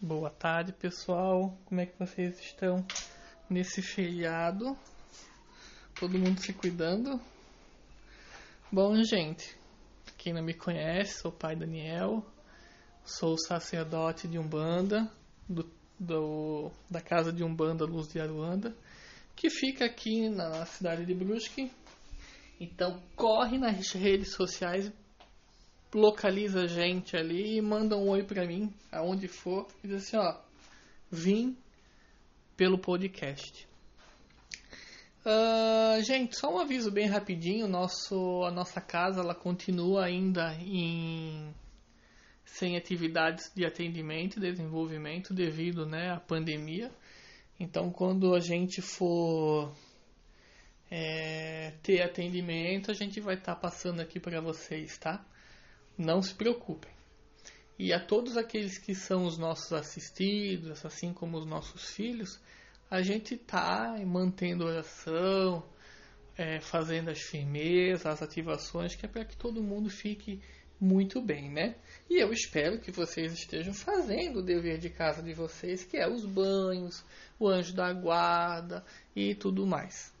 [0.00, 1.56] Boa tarde, pessoal.
[1.64, 2.84] Como é que vocês estão
[3.48, 4.76] nesse feriado?
[5.98, 7.18] Todo mundo se cuidando?
[8.70, 9.56] Bom, gente,
[10.18, 12.26] quem não me conhece, sou o pai Daniel,
[13.04, 15.10] sou sacerdote de Umbanda,
[15.48, 18.76] do, do, da casa de Umbanda Luz de Aruanda,
[19.34, 21.70] que fica aqui na cidade de Brusque.
[22.60, 24.92] Então, corre nas redes sociais
[25.94, 30.16] localiza a gente ali e manda um oi pra mim, aonde for, e diz assim,
[30.16, 30.36] ó,
[31.10, 31.56] vim
[32.56, 33.66] pelo podcast.
[35.24, 41.54] Uh, gente, só um aviso bem rapidinho, nosso, a nossa casa ela continua ainda em
[42.44, 46.90] sem atividades de atendimento e desenvolvimento devido né, à pandemia.
[47.58, 49.74] Então, quando a gente for
[50.90, 55.24] é, ter atendimento, a gente vai estar tá passando aqui para vocês, tá?
[55.96, 56.92] Não se preocupem.
[57.78, 62.40] E a todos aqueles que são os nossos assistidos, assim como os nossos filhos,
[62.90, 65.64] a gente está mantendo oração,
[66.36, 70.40] é, fazendo as firmezas, as ativações, que é para que todo mundo fique
[70.80, 71.76] muito bem, né?
[72.08, 76.08] E eu espero que vocês estejam fazendo o dever de casa de vocês, que é
[76.08, 77.04] os banhos,
[77.38, 78.84] o anjo da guarda
[79.16, 80.13] e tudo mais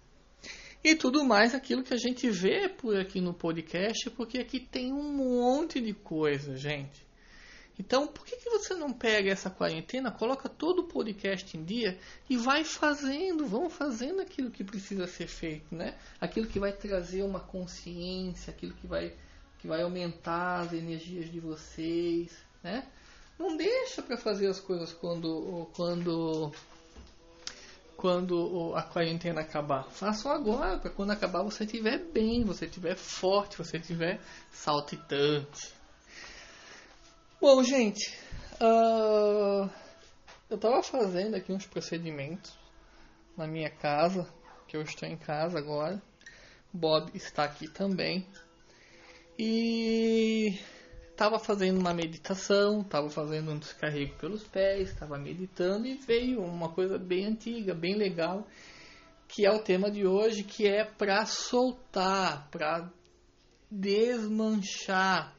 [0.84, 4.92] e tudo mais aquilo que a gente vê por aqui no podcast, porque aqui tem
[4.92, 7.02] um monte de coisa, gente.
[7.78, 11.98] Então, por que, que você não pega essa quarentena, coloca todo o podcast em dia
[12.28, 15.96] e vai fazendo, vão fazendo aquilo que precisa ser feito, né?
[16.20, 19.12] Aquilo que vai trazer uma consciência, aquilo que vai,
[19.58, 22.30] que vai aumentar as energias de vocês,
[22.62, 22.86] né?
[23.38, 26.52] Não deixa para fazer as coisas quando, quando
[28.04, 29.84] quando a quarentena acabar.
[29.84, 34.20] Façam agora, para quando acabar você estiver bem, você estiver forte, você estiver
[34.52, 35.72] saltitante.
[37.40, 38.14] Bom, gente,
[38.60, 39.70] uh,
[40.50, 42.52] eu estava fazendo aqui uns procedimentos
[43.38, 44.28] na minha casa,
[44.68, 45.98] que eu estou em casa agora.
[46.70, 48.28] Bob está aqui também.
[49.38, 50.58] E
[51.14, 56.68] estava fazendo uma meditação, estava fazendo um descarrego pelos pés, estava meditando e veio uma
[56.68, 58.46] coisa bem antiga, bem legal,
[59.28, 62.90] que é o tema de hoje, que é para soltar, para
[63.70, 65.32] desmanchar,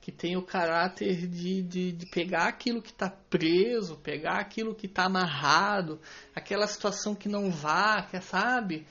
[0.00, 4.86] que tem o caráter de, de, de pegar aquilo que está preso, pegar aquilo que
[4.86, 6.00] está amarrado,
[6.34, 8.84] aquela situação que não vá, que sabe,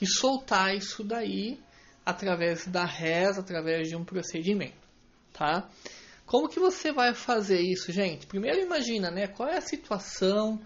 [0.00, 1.58] e soltar isso daí
[2.04, 4.87] através da reza, através de um procedimento
[5.38, 5.70] tá?
[6.26, 8.26] Como que você vai fazer isso, gente?
[8.26, 9.28] Primeiro imagina, né?
[9.28, 10.60] Qual é a situação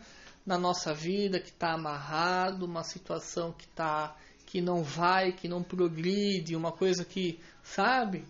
[0.44, 4.16] na nossa vida que está amarrado, uma situação que tá
[4.46, 8.22] que não vai, que não progride, uma coisa que, sabe?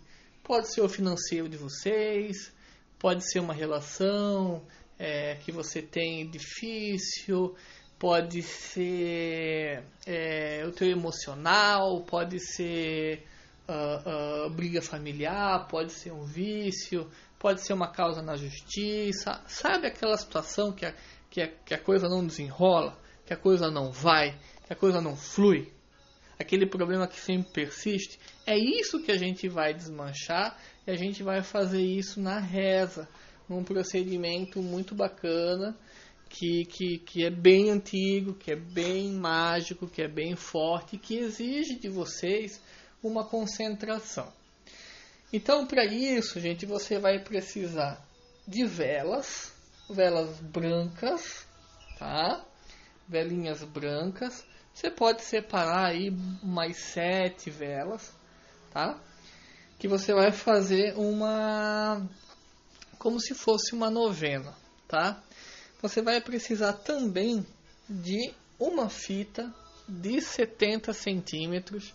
[0.45, 2.53] Pode ser o financeiro de vocês,
[2.97, 4.63] pode ser uma relação
[4.97, 7.57] é, que você tem difícil,
[7.99, 13.27] pode ser é, o teu emocional, pode ser
[13.69, 17.09] uh, briga familiar, pode ser um vício,
[17.39, 19.43] pode ser uma causa na justiça.
[19.47, 20.95] Sabe aquela situação que a,
[21.31, 25.01] que a, que a coisa não desenrola, que a coisa não vai, que a coisa
[25.01, 25.73] não flui?
[26.39, 28.19] Aquele problema que sempre persiste?
[28.47, 33.09] É isso que a gente vai desmanchar e a gente vai fazer isso na reza,
[33.49, 35.77] num procedimento muito bacana.
[36.35, 41.19] Que, que, que é bem antigo, que é bem mágico, que é bem forte, que
[41.19, 42.59] exige de vocês
[43.03, 44.33] uma concentração.
[45.33, 48.03] Então, para isso, gente, você vai precisar
[48.47, 49.53] de velas,
[49.89, 51.47] velas brancas,
[51.99, 52.45] tá?
[53.09, 54.45] Velinhas brancas.
[54.75, 56.11] Você pode separar aí
[56.43, 58.13] mais sete velas,
[58.73, 58.99] tá?
[59.79, 62.07] Que você vai fazer uma
[62.99, 64.55] como se fosse uma novena,
[64.87, 65.21] tá?
[65.81, 67.45] Você vai precisar também
[67.89, 69.53] de uma fita
[69.89, 71.93] de 70 centímetros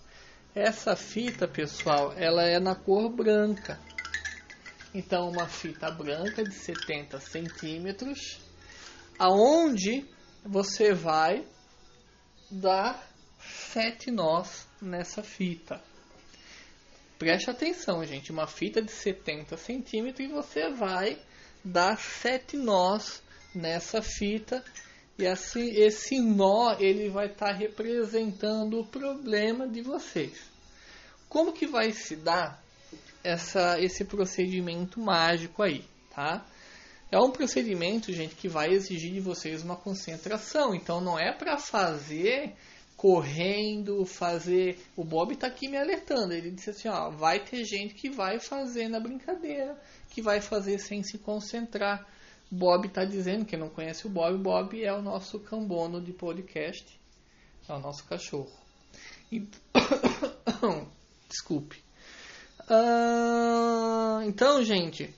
[0.58, 3.80] essa fita, pessoal, ela é na cor branca.
[4.92, 8.40] Então, uma fita branca de 70 centímetros,
[9.20, 10.04] aonde
[10.44, 11.46] você vai
[12.50, 13.08] dar
[13.40, 15.80] sete nós nessa fita.
[17.20, 18.32] Preste atenção, gente.
[18.32, 21.22] Uma fita de 70 centímetros e você vai
[21.64, 23.22] dar sete nós
[23.54, 24.64] nessa fita
[25.18, 30.38] e assim, esse nó ele vai estar tá representando o problema de vocês.
[31.28, 32.64] Como que vai se dar
[33.24, 35.84] essa, esse procedimento mágico aí,
[36.14, 36.46] tá?
[37.12, 40.76] É um procedimento, gente, que vai exigir de vocês uma concentração.
[40.76, 42.54] Então não é para fazer
[42.98, 44.80] correndo, fazer.
[44.96, 46.34] O Bob está aqui me alertando.
[46.34, 49.80] Ele disse assim: ó, vai ter gente que vai fazer na brincadeira,
[50.10, 52.06] que vai fazer sem se concentrar.
[52.50, 57.00] Bob está dizendo, quem não conhece o Bob, Bob é o nosso cambono de podcast,
[57.68, 58.52] é o nosso cachorro.
[59.32, 60.88] Então,
[61.28, 61.84] desculpe.
[62.70, 65.14] Ah, então, gente,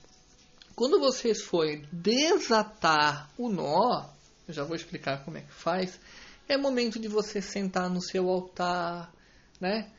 [0.74, 4.08] quando vocês forem desatar o nó,
[4.48, 6.00] eu já vou explicar como é que faz.
[6.48, 9.12] É momento de você sentar no seu altar,
[9.60, 9.92] né?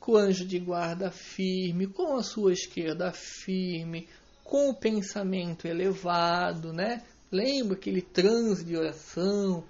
[0.00, 4.08] Com o anjo de guarda firme, com a sua esquerda firme,
[4.48, 7.02] com o pensamento elevado, né?
[7.30, 9.62] Lembra aquele transe de oração,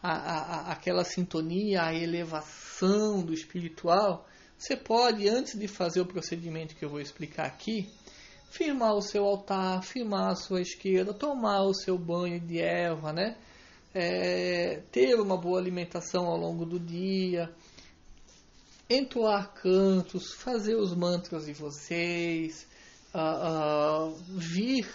[0.00, 4.24] a, a, aquela sintonia, a elevação do espiritual?
[4.56, 7.90] Você pode, antes de fazer o procedimento que eu vou explicar aqui,
[8.48, 13.36] firmar o seu altar, firmar a sua esquerda, tomar o seu banho de erva, né?
[13.92, 17.52] É, ter uma boa alimentação ao longo do dia,
[18.88, 22.70] entoar cantos, fazer os mantras de vocês,
[23.14, 24.88] uh, vir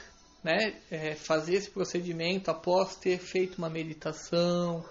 [0.44, 4.84] né, é, fazer esse procedimento após ter feito uma meditação.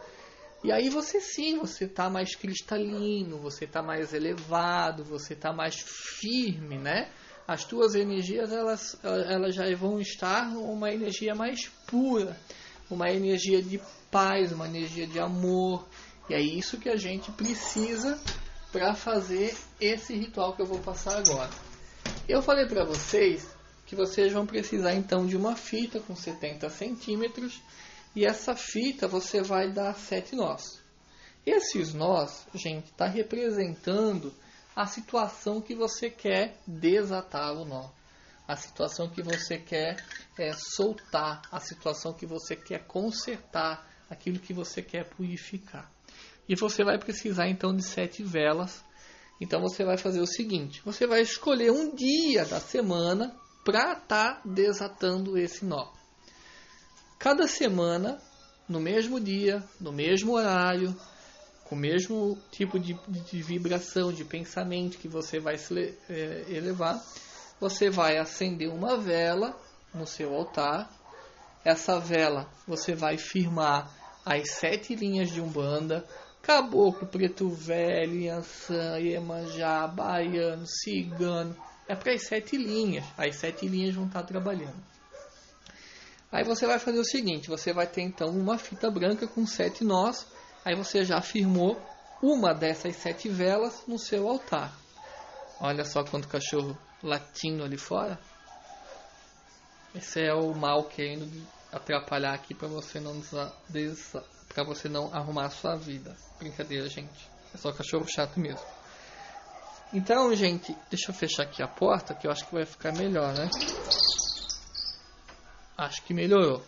[0.63, 5.77] E aí você sim, você está mais cristalino, você está mais elevado, você está mais
[6.21, 7.11] firme, né?
[7.47, 12.37] As tuas energias elas, elas já vão estar uma energia mais pura,
[12.91, 13.81] uma energia de
[14.11, 15.87] paz, uma energia de amor.
[16.29, 18.21] E é isso que a gente precisa
[18.73, 21.66] para fazer esse ritual que eu vou passar agora.
[22.29, 23.49] Eu falei para vocês
[23.87, 27.63] que vocês vão precisar então de uma fita com 70 centímetros
[28.17, 30.83] e essa fita você vai dar sete nós.
[31.47, 34.35] Esses nós, gente, está representando
[34.75, 37.91] a situação que você quer desatar o nó,
[38.49, 40.05] a situação que você quer
[40.37, 45.89] é, soltar, a situação que você quer consertar, aquilo que você quer purificar.
[46.49, 48.85] E você vai precisar então de sete velas
[49.41, 53.35] então você vai fazer o seguinte: você vai escolher um dia da semana
[53.65, 55.93] para estar tá desatando esse nó.
[57.19, 58.21] Cada semana,
[58.69, 60.95] no mesmo dia, no mesmo horário,
[61.65, 67.03] com o mesmo tipo de, de vibração, de pensamento que você vai se é, elevar,
[67.61, 69.59] você vai acender uma vela
[69.93, 70.91] no seu altar.
[71.65, 73.91] Essa vela você vai firmar
[74.25, 76.07] as sete linhas de umbanda
[76.47, 81.57] Caboclo, Preto Velho, Iansã, Iemanjá, Baiano, Cigano.
[81.89, 83.05] É para as sete linhas.
[83.19, 84.77] As sete linhas vão estar trabalhando.
[86.31, 89.83] Aí você vai fazer o seguinte: você vai ter então uma fita branca com sete
[89.83, 90.25] nós.
[90.65, 91.81] Aí você já firmou
[92.23, 94.73] uma dessas sete velas no seu altar.
[95.61, 98.21] Olha só quanto cachorro latindo ali fora.
[99.93, 101.29] Esse é o mal querendo
[101.73, 103.21] atrapalhar aqui para você não
[104.57, 106.17] para você não arrumar a sua vida.
[106.39, 107.31] Brincadeira, gente.
[107.55, 108.65] É só cachorro chato mesmo.
[109.93, 113.35] Então, gente, deixa eu fechar aqui a porta que eu acho que vai ficar melhor,
[113.35, 113.51] né?
[115.77, 116.65] Acho que melhorou.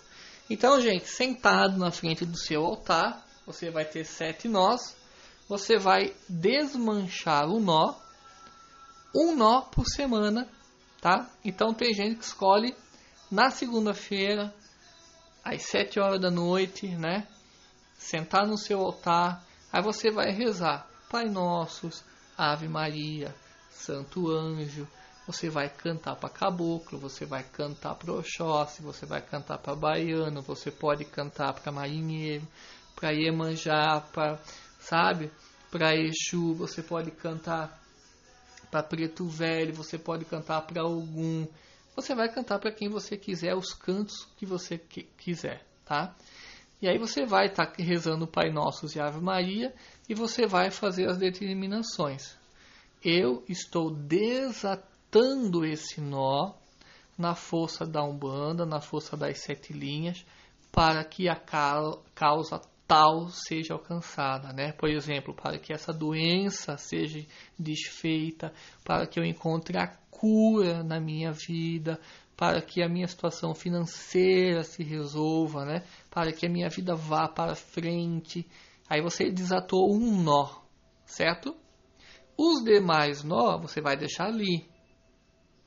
[0.50, 4.94] Então, gente, sentado na frente do seu altar, você vai ter sete nós.
[5.48, 7.94] Você vai desmanchar o nó,
[9.16, 10.46] um nó por semana,
[11.00, 11.26] tá?
[11.42, 12.76] Então tem gente que escolhe
[13.30, 14.54] na segunda-feira,
[15.42, 17.26] às sete horas da noite, né?
[17.98, 22.02] Sentar no seu altar, Aí você vai rezar Pai Nossos,
[22.36, 23.34] Ave Maria,
[23.70, 24.88] Santo Anjo.
[25.26, 30.40] Você vai cantar para caboclo, você vai cantar para Oxóssi, você vai cantar para baiano,
[30.40, 32.48] você pode cantar para marinheiro,
[32.96, 34.38] para Iemanjá, para,
[34.80, 35.30] sabe?
[35.70, 37.78] Para Exu, você pode cantar
[38.70, 41.46] para Preto Velho, você pode cantar para algum.
[41.94, 46.14] Você vai cantar para quem você quiser, os cantos que você quiser, tá?
[46.80, 49.74] E aí você vai estar tá rezando o Pai Nosso e Ave Maria
[50.08, 52.36] e você vai fazer as determinações.
[53.04, 56.54] Eu estou desatando esse nó
[57.16, 60.24] na força da Umbanda, na força das sete linhas,
[60.70, 64.72] para que a causa tal seja alcançada, né?
[64.72, 67.24] Por exemplo, para que essa doença seja
[67.58, 68.52] desfeita,
[68.84, 72.00] para que eu encontre a cura na minha vida,
[72.34, 75.82] para que a minha situação financeira se resolva, né?
[76.18, 78.44] Para que a minha vida vá para frente.
[78.90, 80.62] Aí você desatou um nó,
[81.06, 81.56] certo?
[82.36, 84.68] Os demais nó você vai deixar ali.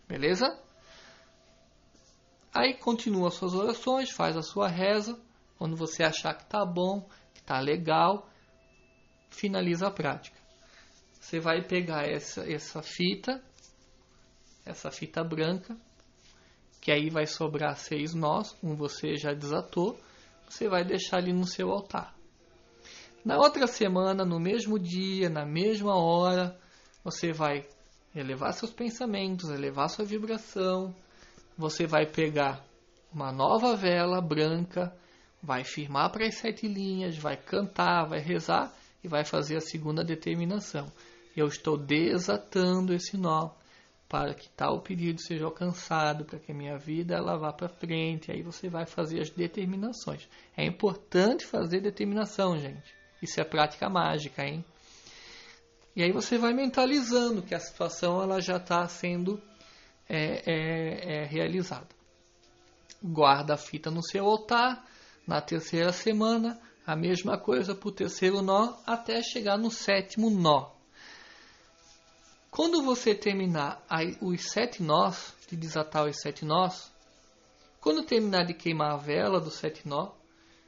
[0.09, 0.45] Beleza?
[2.53, 5.17] Aí continua suas orações, faz a sua reza.
[5.57, 8.29] Quando você achar que tá bom, que tá legal,
[9.29, 10.37] finaliza a prática.
[11.13, 13.41] Você vai pegar essa, essa fita,
[14.65, 15.77] essa fita branca,
[16.81, 19.97] que aí vai sobrar seis nós, um você já desatou,
[20.51, 22.13] você vai deixar ali no seu altar.
[23.23, 26.59] Na outra semana, no mesmo dia, na mesma hora,
[27.03, 27.65] você vai
[28.13, 30.93] elevar seus pensamentos, elevar sua vibração,
[31.57, 32.65] você vai pegar
[33.13, 34.93] uma nova vela branca,
[35.41, 40.03] vai firmar para as sete linhas, vai cantar, vai rezar e vai fazer a segunda
[40.03, 40.91] determinação.
[41.35, 43.51] Eu estou desatando esse nó
[44.11, 48.29] para que tal pedido seja alcançado, para que a minha vida ela vá para frente.
[48.29, 50.27] Aí você vai fazer as determinações.
[50.55, 52.93] É importante fazer determinação, gente.
[53.21, 54.65] Isso é prática mágica, hein?
[55.95, 59.41] E aí você vai mentalizando que a situação ela já está sendo
[60.09, 61.87] é, é, é realizada.
[63.01, 64.85] Guarda a fita no seu altar.
[65.25, 70.80] Na terceira semana, a mesma coisa para o terceiro nó, até chegar no sétimo nó.
[72.51, 73.81] Quando você terminar
[74.19, 76.91] os sete nós, de desatar os sete nós,
[77.79, 80.11] quando terminar de queimar a vela do sete nó,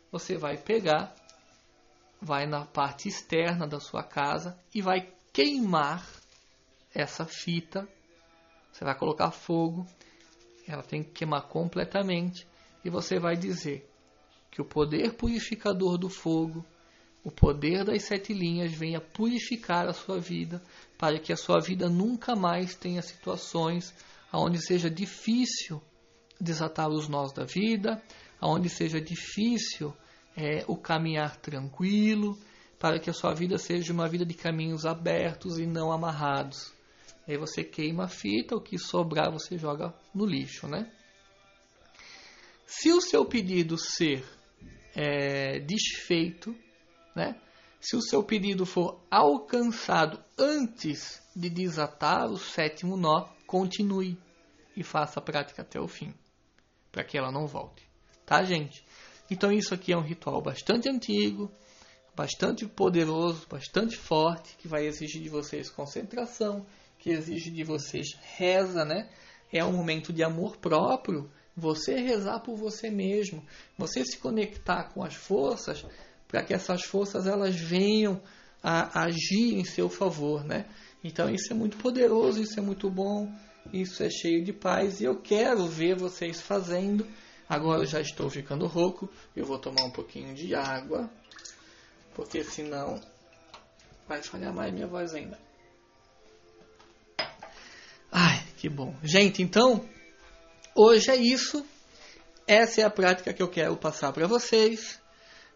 [0.09, 1.13] você vai pegar,
[2.21, 6.09] vai na parte externa da sua casa e vai queimar
[6.95, 7.85] essa fita.
[8.71, 9.85] Você vai colocar fogo,
[10.65, 12.47] ela tem que queimar completamente
[12.85, 13.85] e você vai dizer
[14.49, 16.65] que o poder purificador do fogo
[17.23, 20.61] o poder das sete linhas venha purificar a sua vida,
[20.97, 23.93] para que a sua vida nunca mais tenha situações
[24.31, 25.81] onde seja difícil
[26.39, 28.01] desatar os nós da vida,
[28.41, 29.93] onde seja difícil
[30.35, 32.37] é, o caminhar tranquilo,
[32.77, 36.73] para que a sua vida seja uma vida de caminhos abertos e não amarrados.
[37.25, 40.91] Aí você queima a fita, o que sobrar você joga no lixo, né?
[42.65, 44.25] Se o seu pedido ser
[44.93, 46.53] é, desfeito,
[47.15, 47.35] né?
[47.79, 54.17] Se o seu pedido for alcançado antes de desatar o sétimo nó, continue
[54.75, 56.13] e faça a prática até o fim,
[56.91, 57.87] para que ela não volte.
[58.25, 58.85] Tá, gente?
[59.29, 61.51] Então isso aqui é um ritual bastante antigo,
[62.15, 66.65] bastante poderoso, bastante forte, que vai exigir de vocês concentração,
[66.99, 69.09] que exige de vocês reza, né?
[69.51, 73.45] É um momento de amor próprio, você rezar por você mesmo,
[73.77, 75.85] você se conectar com as forças
[76.33, 78.19] para que essas forças elas venham
[78.63, 80.65] a, agir em seu favor, né?
[81.03, 83.31] Então isso é muito poderoso, isso é muito bom,
[83.71, 87.05] isso é cheio de paz e eu quero ver vocês fazendo.
[87.47, 91.07] Agora eu já estou ficando rouco, eu vou tomar um pouquinho de água,
[92.15, 92.99] porque senão
[94.07, 95.37] vai falhar mais minha voz ainda.
[98.11, 98.95] Ai, que bom.
[99.03, 99.87] Gente, então,
[100.75, 101.63] hoje é isso.
[102.47, 105.02] Essa é a prática que eu quero passar para vocês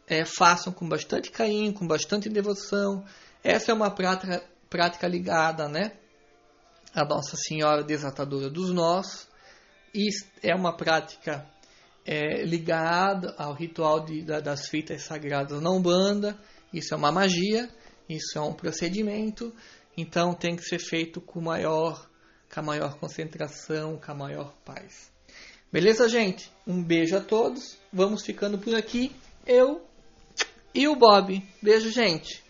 [0.08, 3.04] é, façam com bastante carinho, com bastante devoção.
[3.44, 5.92] Essa é uma prática, prática ligada né,
[6.96, 9.28] à Nossa Senhora Desatadora dos Nós.
[9.94, 10.08] E
[10.42, 11.46] é uma prática
[12.06, 16.38] é, ligada ao ritual de, da, das fitas sagradas na Umbanda.
[16.74, 17.70] Isso é uma magia,
[18.08, 19.54] isso é um procedimento.
[19.98, 22.10] Então tem que ser feito com maior,
[22.54, 25.12] com a maior concentração, com a maior paz.
[25.72, 26.50] Beleza, gente?
[26.66, 27.78] Um beijo a todos.
[27.92, 29.14] Vamos ficando por aqui.
[29.46, 29.88] Eu
[30.78, 31.42] e o Bob.
[31.60, 32.44] Beijo, gente.